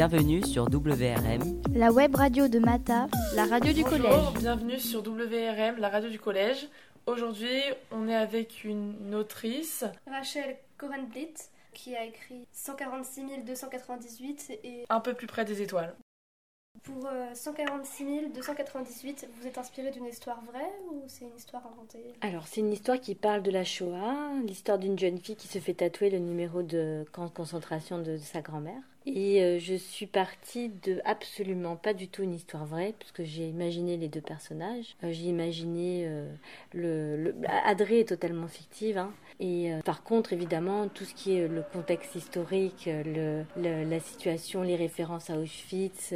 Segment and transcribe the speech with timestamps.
[0.00, 3.06] Bienvenue sur WRM, la web radio de Mata,
[3.36, 4.32] la radio du Bonjour, collège.
[4.38, 6.68] bienvenue sur WRM, la radio du collège.
[7.04, 7.60] Aujourd'hui,
[7.92, 9.84] on est avec une autrice.
[10.06, 11.34] Rachel Corenblit
[11.74, 15.94] qui a écrit 146 298 et Un peu plus près des étoiles.
[16.82, 22.14] pour euh, 146 298 vous êtes inspiré d'une histoire vraie ou c'est une histoire inventée?
[22.22, 25.58] Alors, c'est une histoire qui parle de la Shoah, l'histoire d'une jeune fille qui se
[25.58, 28.80] fait tatouer le numéro de camp de concentration de sa grand-mère.
[29.06, 33.48] Et euh, je suis partie de absolument pas du tout une histoire vraie, puisque j'ai
[33.48, 34.96] imaginé les deux personnages.
[35.04, 36.30] Euh, j'ai imaginé euh,
[36.74, 37.34] le, le.
[37.64, 39.12] Adré est totalement fictive, hein.
[39.42, 44.76] Et par contre, évidemment, tout ce qui est le contexte historique, le, la situation, les
[44.76, 46.12] références à Auschwitz,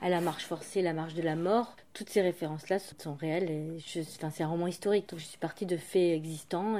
[0.00, 3.50] à la marche forcée, la marche de la mort, toutes ces références-là sont- réelles.
[3.50, 6.78] Et je, enfin, c'est un roman historique, donc je suis partie de faits existants.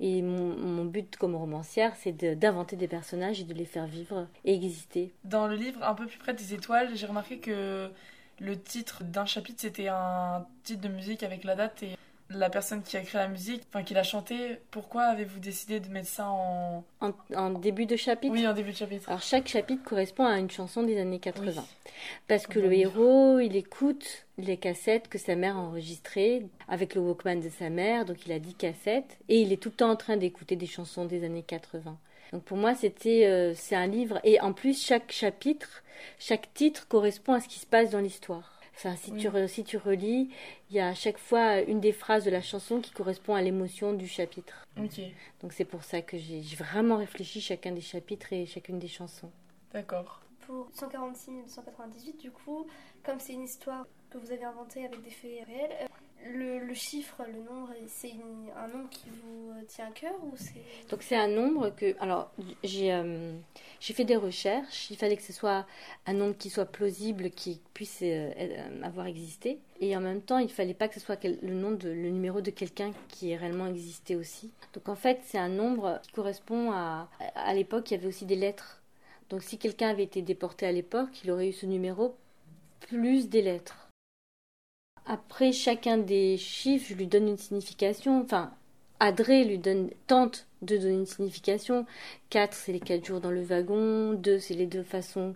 [0.00, 4.54] Et, mon, but comme romancière, c'est d'inventer des personnages et de les faire vivre et
[4.54, 5.12] exister.
[5.24, 7.90] Dans le livre Un peu plus près des étoiles, j'ai remarqué que
[8.40, 11.96] le titre d'un chapitre, c'était un titre de musique avec la date et
[12.30, 14.58] la personne qui a créé la musique, enfin qui l'a chanté.
[14.70, 16.84] Pourquoi avez-vous décidé de mettre ça en...
[17.00, 19.08] En, en début de chapitre, Oui, en début de chapitre.
[19.08, 21.52] alors chaque chapitre correspond à une chanson des années 80.
[21.56, 21.62] Oui.
[22.28, 27.00] Parce que le héros, il écoute les cassettes que sa mère a enregistrées avec le
[27.00, 29.90] Walkman de sa mère, donc il a 10 cassettes, et il est tout le temps
[29.90, 31.98] en train d'écouter des chansons des années 80.
[32.32, 35.82] Donc pour moi, c'était, euh, c'est un livre, et en plus, chaque chapitre,
[36.20, 38.59] chaque titre correspond à ce qui se passe dans l'histoire.
[38.82, 40.30] Enfin, si, tu, re- si tu relis,
[40.70, 43.42] il y a à chaque fois une des phrases de la chanson qui correspond à
[43.42, 44.64] l'émotion du chapitre.
[44.78, 45.00] Ok,
[45.42, 49.30] Donc c'est pour ça que j'ai vraiment réfléchi chacun des chapitres et chacune des chansons.
[49.74, 50.22] d'accord.
[50.46, 52.66] Pour 146 298 du coup,
[53.04, 55.86] comme c'est une histoire que vous avez inventée avec des faits réels, euh,
[56.26, 58.12] le, chiffre, le nombre, c'est
[58.56, 60.62] un nombre qui vous euh, tient à cœur ou c'est...
[60.88, 61.96] Donc c'est un nombre que...
[62.00, 62.30] Alors
[62.62, 63.32] j'ai euh,
[63.80, 65.66] j'ai fait des recherches, il fallait que ce soit
[66.06, 69.58] un nombre qui soit plausible, qui puisse euh, avoir existé.
[69.80, 72.40] Et en même temps, il fallait pas que ce soit le nom de le numéro
[72.40, 74.52] de quelqu'un qui ait réellement existé aussi.
[74.74, 77.08] Donc en fait, c'est un nombre qui correspond à...
[77.34, 78.82] À l'époque, il y avait aussi des lettres.
[79.30, 82.16] Donc si quelqu'un avait été déporté à l'époque, il aurait eu ce numéro
[82.80, 83.89] plus des lettres.
[85.12, 88.22] Après chacun des chiffres, je lui donne une signification.
[88.22, 88.52] Enfin,
[89.00, 91.84] Adré lui donne, tente de donner une signification.
[92.28, 94.12] 4, c'est les 4 jours dans le wagon.
[94.12, 95.34] 2, c'est les deux façons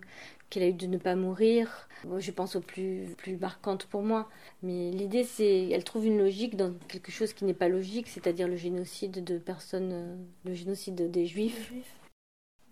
[0.49, 1.89] qu'elle a eu de ne pas mourir.
[2.19, 4.29] Je pense aux plus, plus marquantes pour moi.
[4.63, 8.47] Mais l'idée, c'est, elle trouve une logique dans quelque chose qui n'est pas logique, c'est-à-dire
[8.47, 10.15] le génocide de personnes, euh,
[10.45, 11.73] le génocide des juifs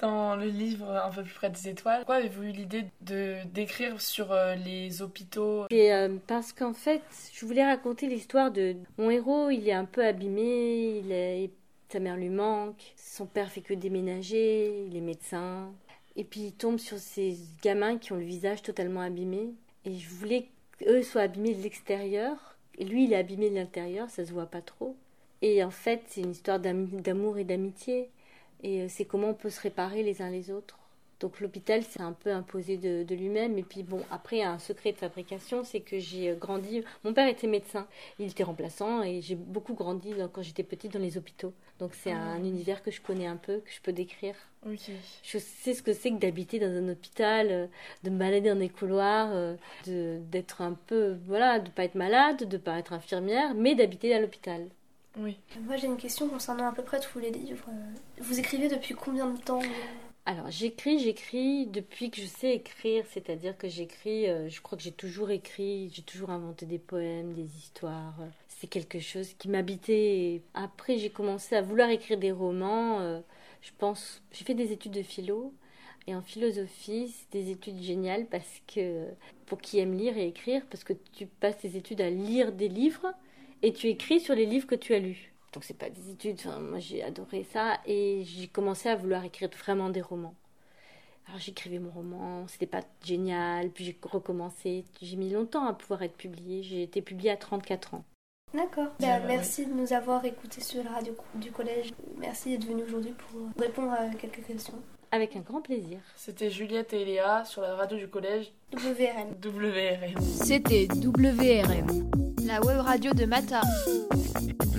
[0.03, 4.02] Dans le livre Un peu plus près des étoiles, pourquoi avez-vous eu l'idée de d'écrire
[4.02, 5.66] sur euh, les hôpitaux?
[5.69, 7.02] Et euh, parce qu'en fait,
[7.34, 9.50] je voulais raconter l'histoire de mon héros.
[9.50, 11.52] Il est un peu abîmé, il est,
[11.88, 15.72] sa mère lui manque, son père fait que déménager, il est médecin.
[16.18, 19.53] Et puis il tombe sur ces gamins qui ont le visage totalement abîmé.
[19.85, 20.50] Et je voulais
[20.80, 22.58] qu'eux soient abîmés de l'extérieur.
[22.78, 24.97] Lui, il est abîmé de l'intérieur, ça se voit pas trop.
[25.41, 28.09] Et en fait, c'est une histoire d'am- d'amour et d'amitié.
[28.63, 30.79] Et euh, c'est comment on peut se réparer les uns les autres.
[31.19, 33.57] Donc l'hôpital s'est un peu imposé de, de lui-même.
[33.57, 36.35] Et puis bon, après, il y a un secret de fabrication, c'est que j'ai euh,
[36.35, 36.84] grandi.
[37.06, 37.88] Mon père était médecin,
[38.19, 41.53] il était remplaçant et j'ai beaucoup grandi dans- quand j'étais petite dans les hôpitaux.
[41.79, 42.18] Donc c'est Ah.
[42.34, 44.35] un univers que je connais un peu, que je peux décrire.
[45.23, 47.68] Je sais ce que c'est que d'habiter dans un hôpital, euh,
[48.03, 49.29] de me balader dans des couloirs,
[49.85, 54.13] de- d'être un peu, voilà, de pas être malade, de pas être infirmière, mais d'habiter
[54.13, 54.68] à l'hôpital.
[55.18, 55.38] Oui.
[55.62, 57.66] Moi j'ai une question concernant à peu près tous les livres.
[58.19, 59.62] Vous écrivez depuis combien de temps
[60.25, 64.84] Alors, j'écris, j'écris depuis que je sais écrire, c'est-à-dire que j'écris, euh, je crois que
[64.84, 68.16] j'ai toujours écrit, j'ai toujours inventé des poèmes, des histoires.
[68.22, 70.41] euh, C'est quelque chose qui m'habitait.
[70.53, 73.00] Après, j'ai commencé à vouloir écrire des romans.
[73.02, 73.19] euh,
[73.62, 75.53] je pense, j'ai fait des études de philo.
[76.07, 79.06] Et en philosophie, c'est des études géniales parce que,
[79.46, 82.68] pour qui aime lire et écrire, parce que tu passes tes études à lire des
[82.68, 83.13] livres
[83.62, 85.34] et tu écris sur les livres que tu as lus.
[85.53, 89.24] Donc c'est pas des études, enfin, moi j'ai adoré ça et j'ai commencé à vouloir
[89.24, 90.36] écrire vraiment des romans.
[91.28, 96.02] Alors j'écrivais mon roman, c'était pas génial, puis j'ai recommencé, j'ai mis longtemps à pouvoir
[96.02, 98.03] être publié, j'ai été publiée à 34 ans.
[98.53, 98.90] D'accord.
[99.00, 99.22] Bah, ouais.
[99.28, 101.91] merci de nous avoir écoutés sur la radio du collège.
[102.17, 104.79] Merci d'être venu aujourd'hui pour répondre à quelques questions.
[105.11, 105.99] Avec un grand plaisir.
[106.16, 109.35] C'était Juliette et Léa sur la radio du collège WRM.
[109.44, 110.22] WRM.
[110.22, 113.61] C'était WRM, la web radio de Mata.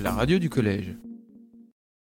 [0.02, 0.94] La radio du collège.